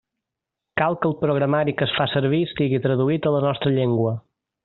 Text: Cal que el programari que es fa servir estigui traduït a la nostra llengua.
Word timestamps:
Cal 0.81 0.95
que 1.01 1.07
el 1.09 1.13
programari 1.19 1.75
que 1.81 1.87
es 1.89 1.93
fa 1.99 2.07
servir 2.15 2.41
estigui 2.47 2.81
traduït 2.87 3.27
a 3.27 3.35
la 3.39 3.45
nostra 3.47 3.77
llengua. 3.79 4.17